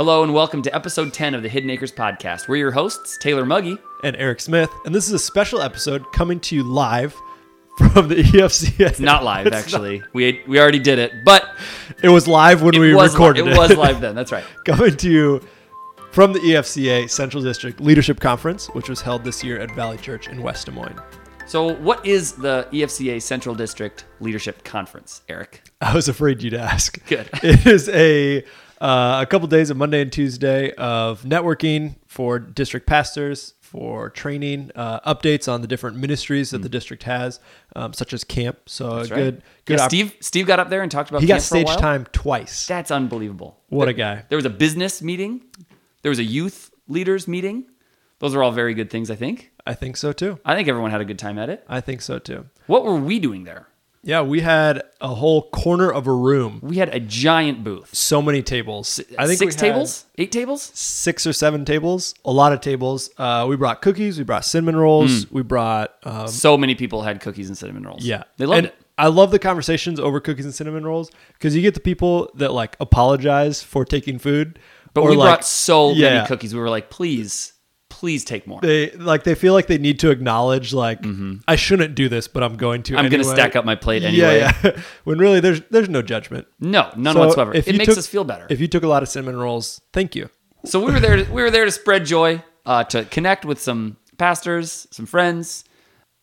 [0.00, 2.48] Hello and welcome to episode 10 of the Hidden Acres podcast.
[2.48, 3.76] We're your hosts, Taylor Muggy.
[4.02, 7.14] and Eric Smith, and this is a special episode coming to you live
[7.76, 8.80] from the E EFCA.
[8.80, 10.02] It's not live, actually.
[10.14, 11.54] We we already did it, but
[12.02, 14.14] It was live when we was li- recorded it It was live then.
[14.14, 14.42] That's right.
[14.64, 15.46] coming to you
[16.12, 20.28] from the EFCA Central District Leadership Conference, which was held this year at Valley Church
[20.28, 20.98] in West Des Moines.
[21.46, 25.60] So, what is the EFCA Central District Leadership Conference, Eric?
[25.82, 27.06] I was afraid you'd ask.
[27.06, 27.28] Good.
[27.42, 28.44] It is a
[28.80, 34.70] uh, a couple days of Monday and Tuesday of networking for district pastors, for training,
[34.74, 37.38] uh, updates on the different ministries that the district has,
[37.76, 38.58] um, such as camp.
[38.66, 38.96] So a Mm.
[38.98, 39.08] Right.
[39.16, 39.78] good, good.
[39.78, 41.60] Yeah, op- Steve Steve got up there and talked about he got camp for a
[41.66, 42.66] stage time twice.
[42.66, 43.58] That's unbelievable.
[43.68, 44.24] What a guy.
[44.28, 45.42] There was a business meeting.
[46.02, 47.66] There was a youth leaders meeting.
[48.18, 49.50] Those are all very good things, I think.
[49.66, 50.38] I think so too.
[50.44, 51.64] I think everyone had a good time at it.
[51.68, 52.46] I think so too.
[52.66, 53.68] What were we doing there?
[54.02, 57.94] Yeah, we had a whole corner of a room, We had a giant booth.
[57.94, 58.98] so many tables.
[59.18, 60.70] I think six tables, eight tables.
[60.74, 63.10] six or seven tables, a lot of tables.
[63.18, 65.32] Uh, we brought cookies, we brought cinnamon rolls, Mm.
[65.32, 68.02] we brought um, So many people had cookies and cinnamon rolls.
[68.04, 68.74] yeah, they loved and it.
[68.96, 72.52] I love the conversations over cookies and cinnamon rolls because you get the people that
[72.52, 74.58] like apologize for taking food,
[74.94, 76.54] But we like, brought so yeah, many cookies.
[76.54, 77.52] We were like, please,
[77.90, 78.60] please take more.
[78.62, 81.00] They like they feel like they need to acknowledge like
[81.46, 82.94] I shouldn't do this, but I'm going to.
[82.94, 83.04] Mm-hmm.
[83.04, 84.38] I'm going to stack up my plate anyway.
[84.38, 84.80] Yeah, yeah.
[85.04, 86.46] when really there's there's no judgment.
[86.58, 87.54] No, none So whatsoever.
[87.54, 88.46] if It makes took- us feel better.
[88.48, 90.30] If you took a lot of cinnamon rolls, thank you.
[90.64, 91.24] So we were there.
[91.24, 95.64] To, we were there to spread joy, uh, to connect with some pastors, some friends.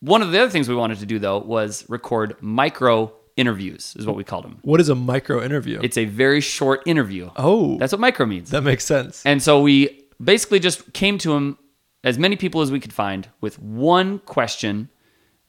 [0.00, 4.04] One of the other things we wanted to do though was record micro interviews, is
[4.06, 4.58] what we called them.
[4.62, 5.78] What is a micro interview?
[5.82, 7.30] It's a very short interview.
[7.36, 8.50] oh, That's what micro means.
[8.50, 9.22] that makes sense.
[9.24, 11.58] And so we basically just came to him,
[12.04, 14.88] as many people as we could find, with one question,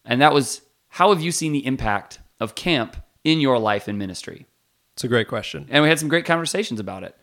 [0.05, 3.97] and that was, "How have you seen the impact of camp in your life and
[3.97, 4.45] ministry?"
[4.95, 5.67] It's a great question.
[5.69, 7.15] and we had some great conversations about it.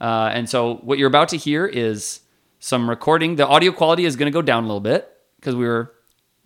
[0.00, 2.20] Uh, and so, what you're about to hear is
[2.58, 3.36] some recording.
[3.36, 5.92] The audio quality is going to go down a little bit because we were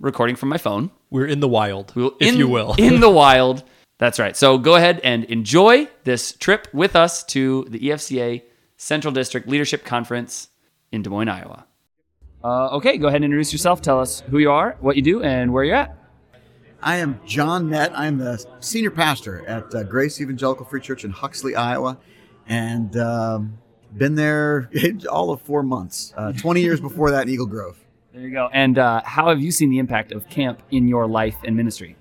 [0.01, 2.75] recording from my phone, We're in the wild, We'll- if in- you will.
[2.79, 3.65] in the wild.
[3.99, 4.37] That's right.
[4.37, 8.43] So go ahead and enjoy this trip with us to the EFCA
[8.79, 10.49] Central District Leadership Conference
[10.93, 11.67] in Des Moines, Iowa.
[12.43, 13.83] Uh, okay, go ahead and introduce yourself.
[13.83, 15.97] Tell us who you are, what you do, and where you're at.
[16.81, 17.91] I am John Nett.
[17.99, 21.99] I'm the senior pastor at uh, Grace Evangelical Free Church in Huxley, Iowa,
[22.47, 23.59] and um,
[23.97, 24.71] been there
[25.11, 26.15] all of four months.
[26.17, 27.77] Uh, 20 years before that in Eagle Grove.
[28.15, 28.49] There you go.
[28.53, 31.97] And uh, how have you seen the impact of camp in your life and ministry?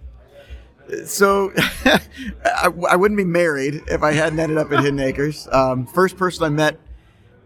[1.06, 1.52] So
[1.86, 5.48] I, I wouldn't be married if I hadn't ended up at Hidden Acres.
[5.52, 6.80] Um, first person I met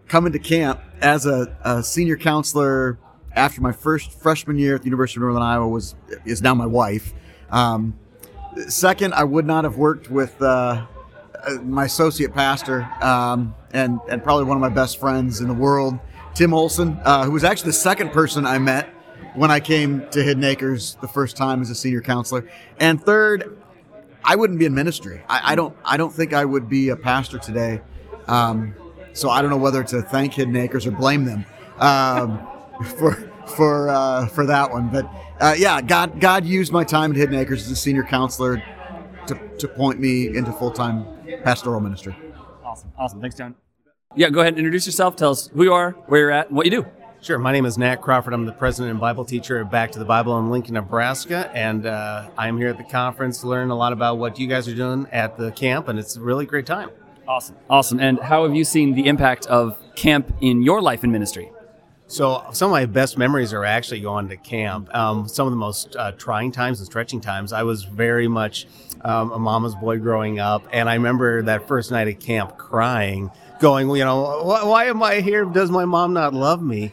[0.08, 2.98] coming to camp as a, a senior counselor
[3.34, 5.94] after my first freshman year at the University of Northern Iowa was
[6.24, 7.12] is now my wife.
[7.50, 7.98] Um,
[8.68, 10.86] second, I would not have worked with uh,
[11.42, 15.54] uh, my associate pastor um, and and probably one of my best friends in the
[15.54, 15.98] world,
[16.34, 18.91] Tim Olson, uh, who was actually the second person I met
[19.34, 22.48] when I came to Hidden Acres the first time as a senior counselor.
[22.78, 23.58] And third,
[24.24, 25.22] I wouldn't be in ministry.
[25.28, 25.76] I, I don't.
[25.84, 27.80] I don't think I would be a pastor today.
[28.28, 28.74] Um,
[29.12, 31.44] so I don't know whether to thank Hidden Acres or blame them
[31.78, 32.46] um,
[32.98, 33.14] for
[33.56, 34.88] for uh, for that one.
[34.90, 35.10] But
[35.40, 38.62] uh, yeah, God God used my time at Hidden Acres as a senior counselor
[39.26, 41.06] to, to point me into full time
[41.42, 42.16] pastoral ministry.
[42.64, 42.92] Awesome.
[42.96, 43.20] Awesome.
[43.20, 43.54] Thanks, John.
[44.14, 45.16] Yeah, go ahead and introduce yourself.
[45.16, 46.86] Tell us who you are, where you're at, and what you do.
[47.22, 47.38] Sure.
[47.38, 48.34] My name is Nat Crawford.
[48.34, 51.48] I'm the president and Bible teacher at Back to the Bible in Lincoln, Nebraska.
[51.54, 54.66] And uh, I'm here at the conference to learn a lot about what you guys
[54.66, 55.86] are doing at the camp.
[55.86, 56.90] And it's a really great time.
[57.28, 57.54] Awesome.
[57.70, 58.00] Awesome.
[58.00, 61.52] And how have you seen the impact of camp in your life and ministry?
[62.08, 64.92] So, some of my best memories are actually going to camp.
[64.92, 67.52] Um, some of the most uh, trying times and stretching times.
[67.52, 68.66] I was very much
[69.02, 70.66] um, a mama's boy growing up.
[70.72, 73.30] And I remember that first night at camp crying,
[73.62, 75.46] going, you know, why, why am I here?
[75.46, 76.92] Does my mom not love me?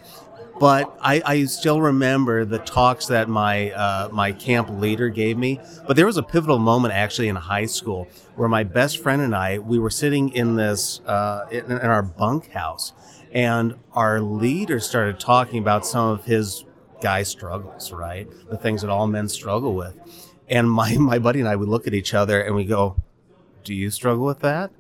[0.60, 5.62] but I, I still remember the talks that my uh, my camp leader gave me.
[5.88, 9.34] But there was a pivotal moment actually in high school where my best friend and
[9.34, 12.94] I we were sitting in this uh, in, in our bunkhouse,
[13.32, 16.66] and our leader started talking about some of his
[17.02, 18.28] guy struggles, right?
[18.50, 19.98] The things that all men struggle with.
[20.50, 22.98] And my my buddy and I would look at each other and we go,
[23.64, 24.72] "Do you struggle with that?"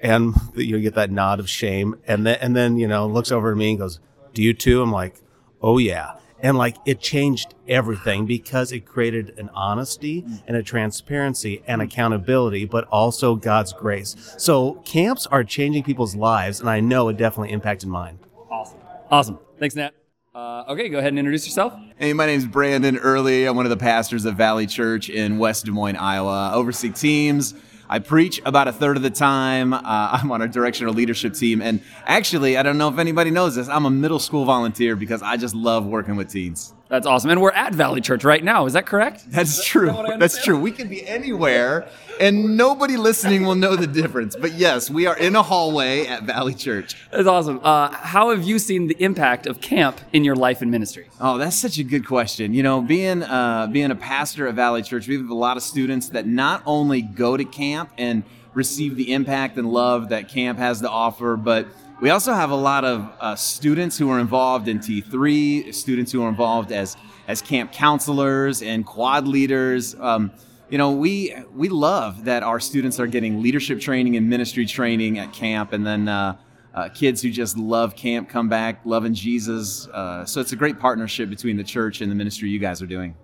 [0.00, 3.52] And you get that nod of shame, and then and then you know looks over
[3.52, 3.98] at me and goes,
[4.34, 5.22] "Do you too?" I'm like,
[5.62, 11.62] "Oh yeah." And like it changed everything because it created an honesty and a transparency
[11.66, 14.14] and accountability, but also God's grace.
[14.36, 18.18] So camps are changing people's lives, and I know it definitely impacted mine.
[18.50, 18.78] Awesome.
[19.10, 19.38] Awesome.
[19.58, 19.94] Thanks, Nat.
[20.34, 21.72] Uh, okay, go ahead and introduce yourself.
[21.96, 23.46] Hey, my name's Brandon Early.
[23.46, 26.50] I'm one of the pastors of Valley Church in West Des Moines, Iowa.
[26.52, 27.54] I oversee teams,
[27.88, 29.72] I preach about a third of the time.
[29.72, 31.60] Uh, I'm on a directional leadership team.
[31.60, 35.22] And actually, I don't know if anybody knows this, I'm a middle school volunteer because
[35.22, 36.75] I just love working with teens.
[36.88, 37.30] That's awesome.
[37.30, 38.66] And we're at Valley Church right now.
[38.66, 39.24] Is that correct?
[39.30, 39.92] That's true.
[40.18, 40.58] That's true.
[40.58, 41.88] We can be anywhere
[42.20, 44.36] and nobody listening will know the difference.
[44.36, 46.94] But yes, we are in a hallway at Valley Church.
[47.10, 47.60] That's awesome.
[47.62, 51.08] Uh, how have you seen the impact of camp in your life and ministry?
[51.20, 52.54] Oh, that's such a good question.
[52.54, 55.62] You know, being uh, being a pastor at Valley Church, we have a lot of
[55.62, 58.22] students that not only go to camp and
[58.54, 61.66] receive the impact and love that camp has to offer, but
[62.00, 66.22] we also have a lot of uh, students who are involved in T3, students who
[66.22, 66.96] are involved as
[67.28, 69.94] as camp counselors and quad leaders.
[69.98, 70.30] Um,
[70.68, 75.18] you know, we we love that our students are getting leadership training and ministry training
[75.18, 76.36] at camp, and then uh,
[76.74, 79.88] uh, kids who just love camp come back loving Jesus.
[79.88, 82.86] Uh, so it's a great partnership between the church and the ministry you guys are
[82.86, 83.14] doing.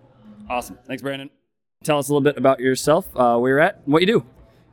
[0.49, 1.31] Awesome, thanks, Brandon.
[1.85, 4.27] Tell us a little bit about yourself, uh, where you're at, what you do.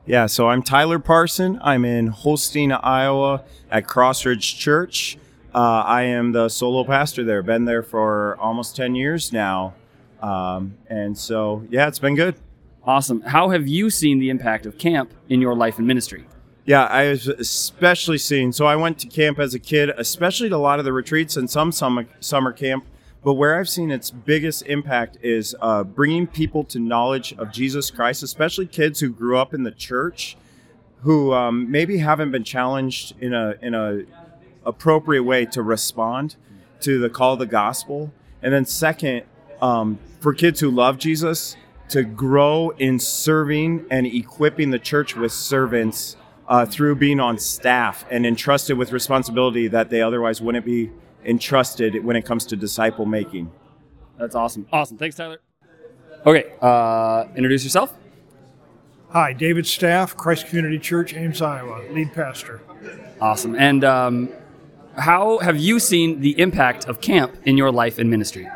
[0.06, 1.60] Yeah, so I'm Tyler Parson.
[1.62, 5.18] I'm in Holstein, Iowa at Crossridge Church.
[5.54, 7.44] Uh, I am the solo pastor there.
[7.44, 9.74] Been there for almost 10 years now.
[10.22, 12.36] Um, and so, yeah, it's been good.
[12.84, 13.22] Awesome.
[13.22, 16.26] How have you seen the impact of camp in your life and ministry?
[16.66, 18.52] Yeah, I was especially seen.
[18.52, 21.36] So I went to camp as a kid, especially to a lot of the retreats
[21.36, 22.86] and some summer, summer camp.
[23.24, 27.92] But where I've seen its biggest impact is uh, bringing people to knowledge of Jesus
[27.92, 30.38] Christ, especially kids who grew up in the church,
[31.02, 34.04] who um, maybe haven't been challenged in a in a
[34.66, 36.36] appropriate way to respond
[36.82, 38.12] to the call of the gospel.
[38.42, 39.24] And then second,
[39.62, 41.58] um, for kids who love Jesus,
[41.90, 46.16] to grow in serving and equipping the church with servants
[46.48, 50.92] uh, through being on staff and entrusted with responsibility that they otherwise wouldn't be
[51.26, 53.52] entrusted when it comes to disciple making.
[54.18, 54.68] That's awesome.
[54.72, 54.98] Awesome.
[54.98, 55.40] Thanks, Tyler.
[56.26, 57.94] Okay, uh, introduce yourself.
[59.12, 62.62] Hi, David Staff, Christ Community Church, Ames, Iowa, lead pastor.
[63.20, 63.56] Awesome.
[63.56, 64.30] And um,
[64.98, 68.48] how have you seen the impact of camp in your life and ministry?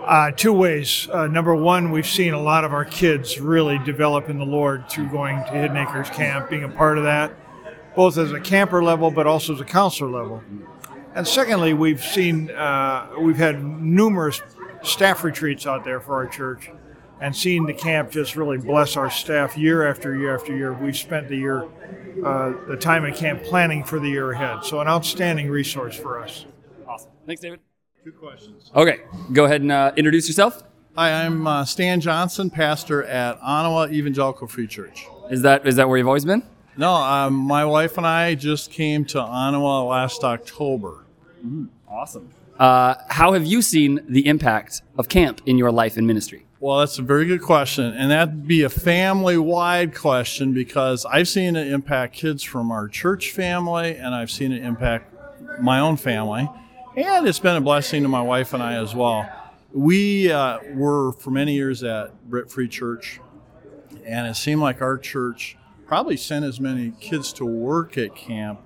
[0.00, 1.08] Uh, two ways.
[1.10, 4.88] Uh, number one, we've seen a lot of our kids really develop in the Lord
[4.90, 7.32] through going to Hidden Acres Camp, being a part of that,
[7.96, 10.42] both as a camper level but also as a counselor level.
[11.14, 14.42] And secondly, we've seen uh, we've had numerous
[14.82, 16.70] staff retreats out there for our church,
[17.20, 20.72] and seeing the camp just really bless our staff year after year after year.
[20.72, 21.68] We've spent the year,
[22.24, 24.64] uh, the time at camp planning for the year ahead.
[24.64, 26.46] So an outstanding resource for us.
[26.86, 27.10] Awesome.
[27.26, 27.60] Thanks, David.
[28.02, 28.72] Two questions.
[28.74, 29.02] Okay,
[29.32, 30.64] go ahead and uh, introduce yourself.
[30.96, 35.06] Hi, I'm uh, Stan Johnson, pastor at Onawa Evangelical Free Church.
[35.30, 36.42] Is that is that where you've always been?
[36.76, 41.03] No, um, my wife and I just came to Onawa last October.
[41.44, 42.30] Mm, awesome.
[42.58, 46.46] Uh, how have you seen the impact of camp in your life and ministry?
[46.60, 51.56] Well, that's a very good question, and that'd be a family-wide question because I've seen
[51.56, 55.12] it impact kids from our church family, and I've seen it impact
[55.60, 56.48] my own family
[56.96, 59.28] and it's been a blessing to my wife and I as well.
[59.72, 63.20] We uh, were for many years at Britt Free Church,
[64.04, 65.56] and it seemed like our church
[65.86, 68.60] probably sent as many kids to work at camp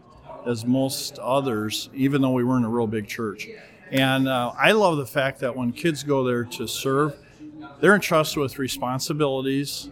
[0.48, 3.46] as most others, even though we weren't a real big church.
[3.90, 7.16] And uh, I love the fact that when kids go there to serve,
[7.80, 9.90] they're entrusted with responsibilities.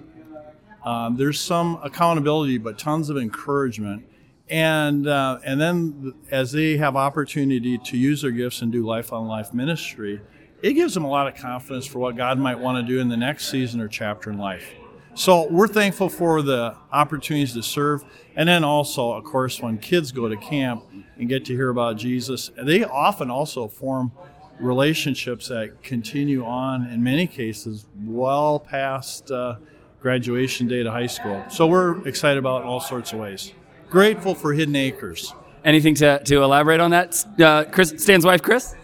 [0.84, 4.06] Um, there's some accountability, but tons of encouragement
[4.48, 9.12] and uh, and then as they have opportunity to use their gifts and do life
[9.12, 10.20] on life ministry
[10.62, 13.08] it gives them a lot of confidence for what god might want to do in
[13.08, 14.72] the next season or chapter in life
[15.16, 18.04] so we're thankful for the opportunities to serve
[18.36, 20.84] and then also of course when kids go to camp
[21.18, 24.12] and get to hear about jesus they often also form
[24.60, 29.56] relationships that continue on in many cases well past uh,
[30.00, 33.52] graduation day to high school so we're excited about all sorts of ways
[33.90, 35.32] grateful for Hidden Acres.
[35.64, 37.24] Anything to, to elaborate on that?
[37.40, 38.74] Uh, Kris, Stan's wife, Kris?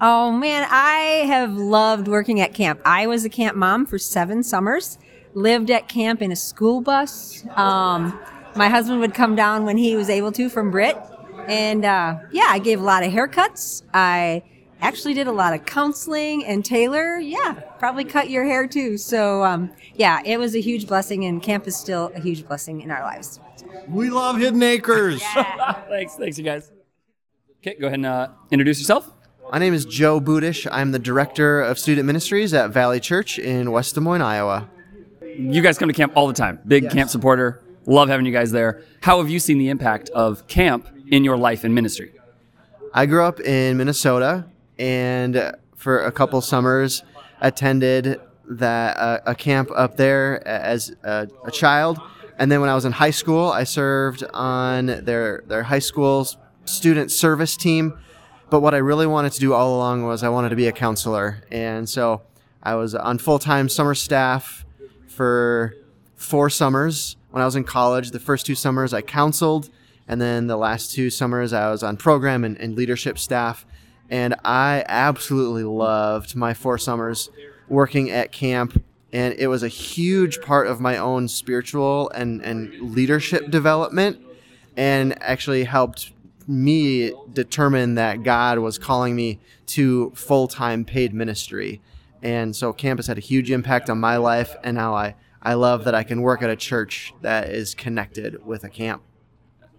[0.00, 2.80] Oh man, I have loved working at camp.
[2.84, 4.98] I was a camp mom for seven summers,
[5.34, 7.44] lived at camp in a school bus.
[7.56, 8.18] Um,
[8.56, 10.96] my husband would come down when he was able to from Britt.
[11.46, 13.82] And uh, yeah, I gave a lot of haircuts.
[13.92, 14.42] I
[14.80, 18.96] actually did a lot of counseling and Taylor, yeah, probably cut your hair too.
[18.96, 22.80] So um, yeah, it was a huge blessing, and camp is still a huge blessing
[22.80, 23.40] in our lives.
[23.88, 25.22] We love Hidden Acres.
[25.88, 26.70] thanks, thanks, you guys.
[27.60, 29.10] Okay, go ahead and uh, introduce yourself.
[29.50, 30.66] My name is Joe Budish.
[30.70, 34.68] I'm the director of student ministries at Valley Church in West Des Moines, Iowa.
[35.36, 36.60] You guys come to camp all the time.
[36.66, 36.92] Big yes.
[36.92, 37.62] camp supporter.
[37.86, 38.82] Love having you guys there.
[39.02, 42.12] How have you seen the impact of camp in your life and ministry?
[42.92, 44.46] I grew up in Minnesota
[44.78, 47.02] and for a couple summers
[47.40, 52.00] attended that uh, a camp up there as a, a child,
[52.38, 56.28] and then when I was in high school, I served on their their high school
[56.64, 57.98] student service team.
[58.50, 60.72] But what I really wanted to do all along was I wanted to be a
[60.72, 62.22] counselor, and so
[62.62, 64.64] I was on full time summer staff
[65.14, 65.74] for
[66.16, 68.10] four summers when I was in college.
[68.10, 69.70] The first two summers I counseled,
[70.08, 73.64] and then the last two summers I was on program and, and leadership staff.
[74.10, 77.30] And I absolutely loved my four summers
[77.68, 78.82] working at camp.
[79.12, 84.20] And it was a huge part of my own spiritual and, and leadership development,
[84.76, 86.12] and actually helped
[86.48, 91.80] me determine that God was calling me to full time paid ministry.
[92.24, 95.84] And so campus had a huge impact on my life, and now I, I love
[95.84, 99.02] that I can work at a church that is connected with a camp.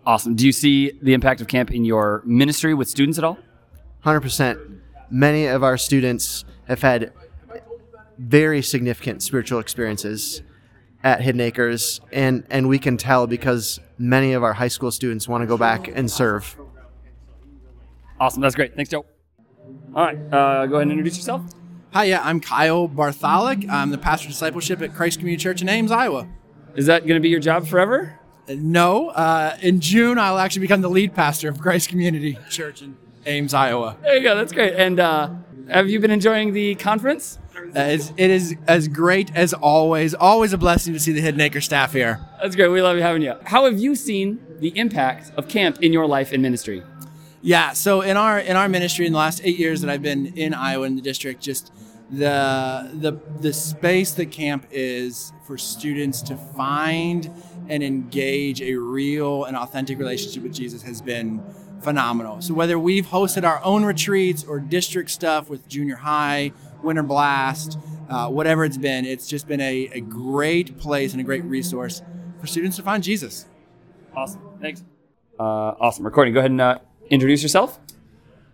[0.06, 0.36] Awesome.
[0.36, 3.40] Do you see the impact of camp in your ministry with students at all?
[4.06, 4.80] 100%.
[5.10, 7.12] Many of our students have had
[8.20, 10.44] very significant spiritual experiences
[11.04, 15.28] at Hidden Acres, and, and we can tell because many of our high school students
[15.28, 16.56] want to go back and serve.
[18.20, 18.42] Awesome.
[18.42, 18.76] That's great.
[18.76, 19.04] Thanks, Joe.
[19.96, 20.18] All right.
[20.32, 21.42] Uh, go ahead and introduce yourself.
[21.96, 23.70] Hi, yeah, I'm Kyle Bartholic.
[23.70, 26.28] I'm the pastor of discipleship at Christ Community Church in Ames, Iowa.
[26.76, 28.20] Is that going to be your job forever?
[28.50, 32.98] No, uh, in June I'll actually become the lead pastor of Christ Community Church in
[33.26, 33.96] Ames, Iowa.
[34.02, 34.36] There you go.
[34.36, 34.76] That's great.
[34.76, 35.30] And uh,
[35.70, 37.40] have you been enjoying the conference?
[37.56, 40.14] Uh, it is as great as always.
[40.14, 42.20] Always a blessing to see the Hidden Acre staff here.
[42.42, 42.68] That's great.
[42.68, 43.36] We love you having you.
[43.46, 46.84] How have you seen the impact of camp in your life and ministry?
[47.42, 50.26] Yeah, so in our in our ministry in the last eight years that I've been
[50.36, 51.72] in Iowa in the district, just
[52.10, 57.32] the the the space that camp is for students to find
[57.68, 61.44] and engage a real and authentic relationship with Jesus has been
[61.82, 62.42] phenomenal.
[62.42, 66.52] So whether we've hosted our own retreats or district stuff with junior high,
[66.84, 67.78] winter blast,
[68.10, 72.02] uh, whatever it's been, it's just been a, a great place and a great resource
[72.40, 73.46] for students to find Jesus.
[74.16, 74.42] Awesome.
[74.62, 74.84] Thanks.
[75.40, 75.44] Uh,
[75.80, 76.06] awesome.
[76.06, 76.34] Recording.
[76.34, 77.80] Go ahead and uh, introduce yourself.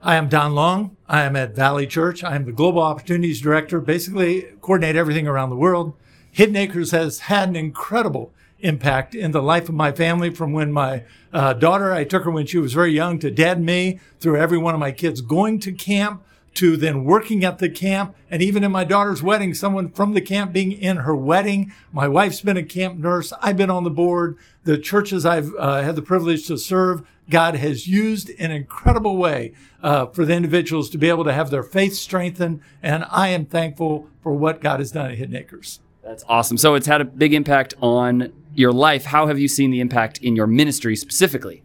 [0.04, 0.98] I am Don Long.
[1.08, 2.24] I am at Valley Church.
[2.24, 5.94] I am the Global Opportunities Director, basically coordinate everything around the world.
[6.32, 10.72] Hidden Acres has had an incredible impact in the life of my family from when
[10.72, 14.00] my uh, daughter, I took her when she was very young, to dad and me,
[14.20, 16.24] through every one of my kids going to camp,
[16.56, 20.22] to then working at the camp, and even in my daughter's wedding, someone from the
[20.22, 21.72] camp being in her wedding.
[21.94, 23.34] My wife's been a camp nurse.
[23.40, 24.36] I've been on the board.
[24.64, 29.18] The churches I've uh, had the privilege to serve, God has used in an incredible
[29.18, 32.62] way uh, for the individuals to be able to have their faith strengthened.
[32.84, 35.80] And I am thankful for what God has done at Hidden Acres.
[36.04, 36.58] That's awesome.
[36.58, 39.06] So it's had a big impact on your life.
[39.06, 41.64] How have you seen the impact in your ministry specifically?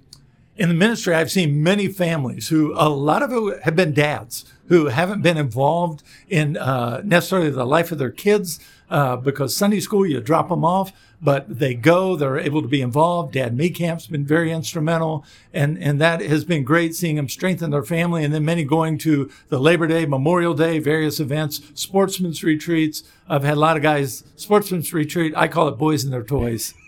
[0.57, 4.47] In the ministry, I've seen many families who, a lot of it have been dads
[4.69, 8.59] who haven't been involved in uh, necessarily the life of their kids
[8.91, 12.81] uh, because Sunday school, you drop them off, but they go, they're able to be
[12.81, 13.33] involved.
[13.33, 17.71] Dad Me Camp's been very instrumental, and, and that has been great seeing them strengthen
[17.71, 18.23] their family.
[18.25, 23.03] And then many going to the Labor Day, Memorial Day, various events, sportsman's retreats.
[23.29, 26.75] I've had a lot of guys, sportsman's retreat, I call it boys and their toys.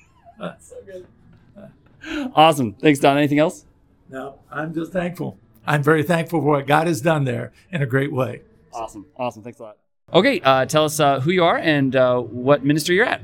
[2.34, 2.72] Awesome.
[2.74, 3.18] Thanks, Don.
[3.18, 3.64] Anything else?
[4.08, 5.38] No, I'm just thankful.
[5.66, 8.42] I'm very thankful for what God has done there in a great way.
[8.72, 9.06] Awesome.
[9.16, 9.42] Awesome.
[9.42, 9.76] Thanks a lot.
[10.10, 13.20] Okay, uh, tell us uh, who you are and uh, what ministry you're at.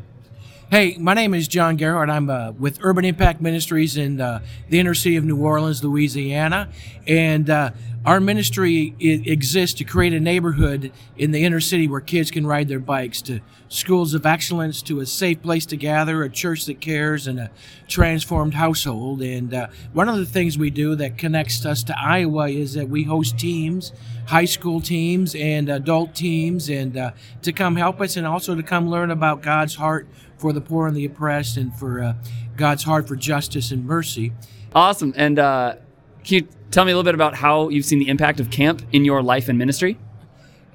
[0.71, 2.11] Hey, my name is John Gerhardt.
[2.11, 6.69] I'm uh, with Urban Impact Ministries in uh, the inner city of New Orleans, Louisiana.
[7.07, 7.71] And uh,
[8.05, 12.69] our ministry exists to create a neighborhood in the inner city where kids can ride
[12.69, 16.81] their bikes to schools of excellence, to a safe place to gather, a church that
[16.83, 17.51] cares, and a
[17.89, 19.23] transformed household.
[19.23, 22.91] And uh, one of the things we do that connects us to Iowa is that
[22.91, 23.93] we host teams,
[24.27, 28.63] high school teams and adult teams, and uh, to come help us and also to
[28.63, 30.07] come learn about God's heart
[30.37, 32.15] for the poor and the oppressed and for uh,
[32.57, 34.33] God's heart for justice and mercy.
[34.75, 35.15] Awesome.
[35.17, 35.77] And uh,
[36.23, 38.83] can you tell me a little bit about how you've seen the impact of camp
[38.93, 39.97] in your life and ministry?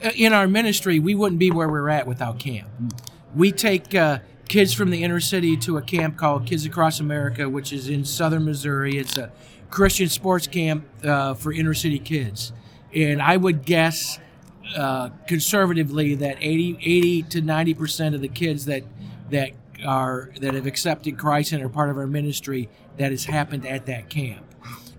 [0.02, 2.70] Uh, In our ministry, we wouldn't be where we're at without camp.
[3.36, 7.50] We take uh, kids from the inner city to a camp called Kids Across America,
[7.50, 8.98] which is in southern Missouri.
[8.98, 9.30] It's a
[9.70, 12.54] Christian sports camp uh, for inner city kids.
[12.96, 14.20] And I would guess
[14.78, 18.84] uh, conservatively that 80, 80 to 90% of the kids that,
[19.32, 19.52] that,
[19.86, 23.86] are, that have accepted Christ and are part of our ministry, that has happened at
[23.88, 24.46] that camp.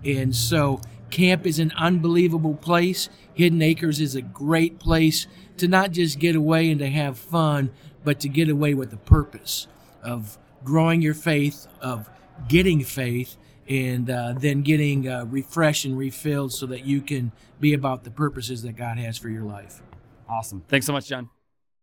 [0.04, 0.80] And so
[1.11, 3.09] camp is an unbelievable place.
[3.35, 5.26] Hidden Acres is a great place
[5.59, 7.71] to not just get away and to have fun,
[8.04, 9.66] but to get away with a purpose
[10.02, 12.09] of growing your faith, of
[12.49, 13.37] getting faith,
[13.69, 17.30] and uh, then getting uh, refreshed and refilled so that you can
[17.61, 19.80] be about the purposes that God has for your life.
[20.28, 20.62] Awesome.
[20.69, 21.28] Thanks so much, John.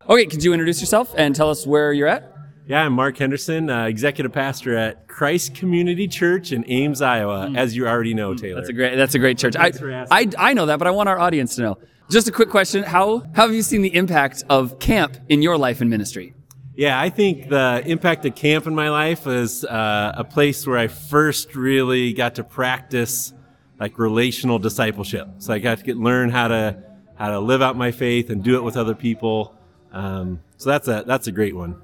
[0.07, 2.36] Okay, could you introduce yourself and tell us where you're at?
[2.67, 7.77] Yeah, I'm Mark Henderson, uh, executive pastor at Christ Community Church in Ames, Iowa, as
[7.77, 8.55] you already know, Taylor.
[8.55, 8.59] Hmm.
[8.59, 8.95] That's a great.
[8.97, 9.55] That's a great church.
[9.55, 10.35] I, Thanks for asking.
[10.37, 11.77] I I know that, but I want our audience to know.
[12.09, 15.57] Just a quick question: How how have you seen the impact of camp in your
[15.57, 16.33] life and ministry?
[16.75, 20.77] Yeah, I think the impact of camp in my life was uh, a place where
[20.77, 23.33] I first really got to practice
[23.79, 25.29] like relational discipleship.
[25.37, 26.83] So I got to get learn how to
[27.15, 29.55] how to live out my faith and do it with other people.
[29.93, 31.81] Um, so that's a that's a great one.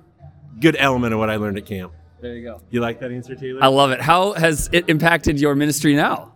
[0.60, 1.94] Good element of what I learned at camp.
[2.22, 2.62] There you go.
[2.70, 3.62] You like that answer, Taylor?
[3.62, 4.00] I love it.
[4.00, 6.34] How has it impacted your ministry now?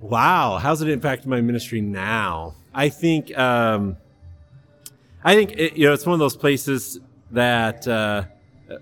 [0.00, 2.54] Wow, how's it impacted my ministry now?
[2.74, 3.96] I think um,
[5.24, 8.24] I think it, you know it's one of those places that uh,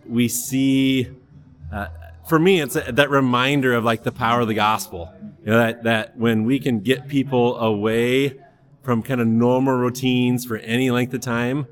[0.07, 1.09] we see.
[1.73, 1.89] Uh,
[2.29, 5.13] for me, it's a, that reminder of like the power of the gospel.
[5.45, 8.39] You know that that when we can get people away
[8.83, 11.67] from kind of normal routines for any length of time,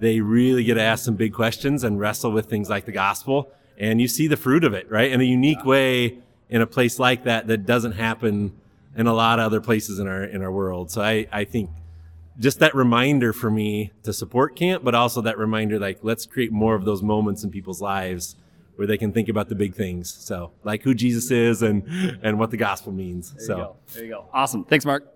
[0.00, 3.52] they really get to ask some big questions and wrestle with things like the gospel.
[3.78, 5.10] And you see the fruit of it, right?
[5.10, 6.18] In a unique way
[6.50, 8.52] in a place like that that doesn't happen
[8.96, 10.90] in a lot of other places in our in our world.
[10.90, 11.70] So I, I think
[12.38, 16.52] just that reminder for me to support camp, but also that reminder like let's create
[16.52, 18.36] more of those moments in people's lives
[18.76, 20.12] where they can think about the big things.
[20.12, 21.84] So like who Jesus is and
[22.22, 23.32] and what the gospel means.
[23.32, 23.94] There so you.
[23.94, 24.26] There you go.
[24.32, 24.64] Awesome.
[24.64, 25.06] Thanks, Mark.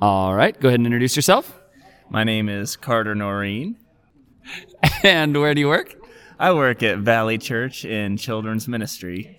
[0.00, 1.58] All right, go ahead and introduce yourself.
[2.10, 3.76] My name is Carter Norine.
[5.02, 5.94] And where do you work?
[6.38, 9.38] I work at Valley Church in children's ministry.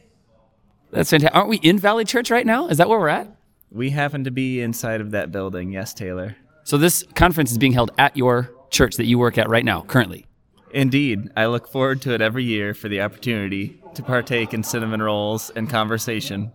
[0.92, 1.36] That's fantastic.
[1.36, 2.68] Aren't we in Valley Church right now?
[2.68, 3.36] Is that where we're at?
[3.70, 5.72] We happen to be inside of that building.
[5.72, 6.38] Yes, Taylor.
[6.64, 9.82] So this conference is being held at your church that you work at right now,
[9.82, 10.26] currently.
[10.72, 11.30] Indeed.
[11.36, 15.50] I look forward to it every year for the opportunity to partake in cinnamon rolls
[15.52, 16.52] and conversation.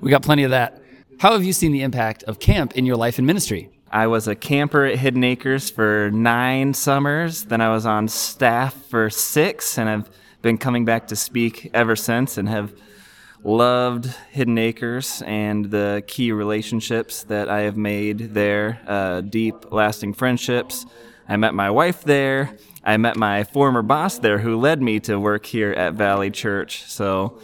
[0.00, 0.80] We got plenty of that.
[1.18, 3.70] How have you seen the impact of camp in your life and ministry?
[3.90, 7.44] I was a camper at Hidden Acres for nine summers.
[7.44, 10.10] Then I was on staff for six, and I've
[10.42, 12.74] been coming back to speak ever since and have
[13.44, 20.14] loved Hidden Acres and the key relationships that I have made there, uh, deep, lasting
[20.14, 20.84] friendships.
[21.28, 22.56] I met my wife there.
[22.82, 26.84] I met my former boss there who led me to work here at Valley Church.
[26.88, 27.38] So,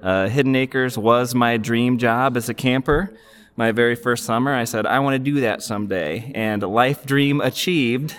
[0.00, 3.12] uh, Hidden Acres was my dream job as a camper.
[3.58, 6.30] My very first summer, I said, I want to do that someday.
[6.32, 8.14] And life dream achieved.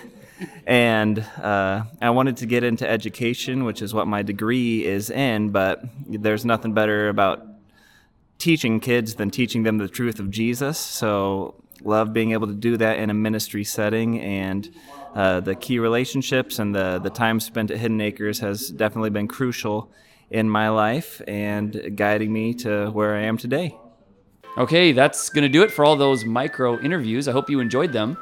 [0.66, 5.48] And uh, I wanted to get into education, which is what my degree is in,
[5.48, 7.42] but there's nothing better about
[8.36, 10.76] teaching kids than teaching them the truth of Jesus.
[10.76, 14.20] So, love being able to do that in a ministry setting.
[14.20, 14.70] And
[15.14, 19.26] uh, the key relationships and the, the time spent at Hidden Acres has definitely been
[19.26, 19.90] crucial
[20.30, 23.74] in my life and guiding me to where I am today.
[24.58, 27.28] Okay, that's going to do it for all those micro interviews.
[27.28, 28.16] I hope you enjoyed them.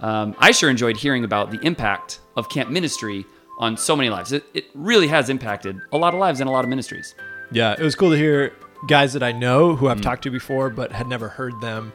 [0.00, 3.24] Um, I sure enjoyed hearing about the impact of camp ministry
[3.58, 4.32] on so many lives.
[4.32, 7.14] It, it really has impacted a lot of lives and a lot of ministries.
[7.52, 8.52] Yeah, it was cool to hear
[8.88, 10.02] guys that I know who I've Mm.
[10.02, 11.92] talked to before but had never heard them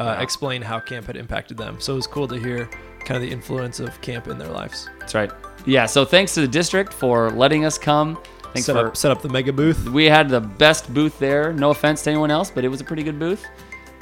[0.00, 1.80] uh, explain how camp had impacted them.
[1.80, 2.68] So it was cool to hear
[3.04, 4.88] kind of the influence of camp in their lives.
[4.98, 5.30] That's right.
[5.64, 8.18] Yeah, so thanks to the district for letting us come.
[8.56, 9.88] Thanks Set for up- set up the mega booth.
[9.88, 11.52] We had the best booth there.
[11.52, 13.44] No offense to anyone else, but it was a pretty good booth.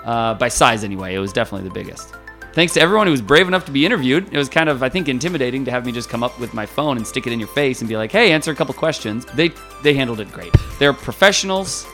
[0.04, 2.14] Uh, by size, anyway, it was definitely the biggest.
[2.52, 4.32] Thanks to everyone who was brave enough to be interviewed.
[4.32, 6.66] It was kind of, I think, intimidating to have me just come up with my
[6.66, 9.24] phone and stick it in your face and be like, "Hey, answer a couple questions."
[9.34, 9.50] They
[9.82, 10.54] they handled it great.
[10.78, 11.86] They're professionals.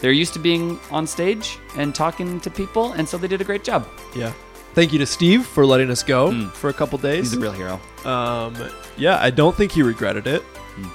[0.00, 3.44] They're used to being on stage and talking to people, and so they did a
[3.44, 3.86] great job.
[4.16, 4.32] Yeah.
[4.74, 7.30] Thank you to Steve for letting us go for a couple days.
[7.30, 7.78] He's a real hero.
[8.04, 8.54] Um,
[8.96, 10.42] yeah, I don't think he regretted it.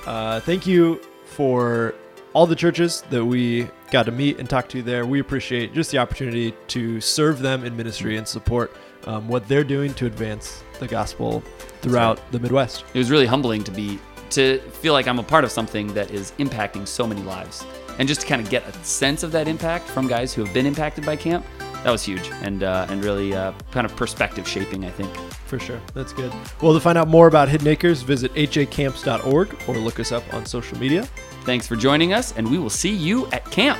[0.06, 1.96] Uh, thank you for
[2.34, 5.06] all the churches that we got to meet and talk to there.
[5.06, 9.64] We appreciate just the opportunity to serve them in ministry and support um, what they're
[9.64, 11.42] doing to advance the gospel
[11.82, 12.84] throughout the Midwest.
[12.94, 14.00] It was really humbling to be
[14.32, 17.64] to feel like I'm a part of something that is impacting so many lives,
[18.00, 20.54] and just to kind of get a sense of that impact from guys who have
[20.54, 21.46] been impacted by camp.
[21.84, 24.84] That was huge and uh, and really uh, kind of perspective shaping.
[24.84, 25.16] I think.
[25.46, 25.80] For sure.
[25.94, 26.34] That's good.
[26.62, 30.46] Well, to find out more about Hidden Acres, visit hacamps.org or look us up on
[30.46, 31.04] social media.
[31.44, 33.80] Thanks for joining us, and we will see you at camp.